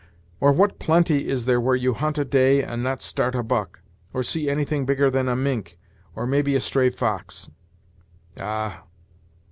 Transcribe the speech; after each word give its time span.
or 0.39 0.51
what 0.51 0.79
plenty 0.79 1.27
is 1.29 1.45
there 1.45 1.61
where 1.61 1.75
you 1.75 1.93
hunt 1.93 2.17
a 2.17 2.25
day, 2.25 2.63
and 2.63 2.81
not 2.81 3.03
start 3.03 3.35
a 3.35 3.43
buck, 3.43 3.81
or 4.13 4.23
see 4.23 4.49
anything 4.49 4.83
bigger 4.83 5.11
than 5.11 5.27
a 5.27 5.35
mink, 5.35 5.77
or 6.15 6.25
maybe 6.25 6.55
a 6.55 6.59
stray 6.59 6.89
fox! 6.89 7.51
Ah! 8.39 8.85